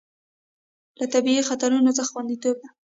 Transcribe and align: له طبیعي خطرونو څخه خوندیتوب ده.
له 0.99 1.05
طبیعي 1.13 1.43
خطرونو 1.49 1.91
څخه 1.97 2.09
خوندیتوب 2.13 2.55
ده. 2.63 2.69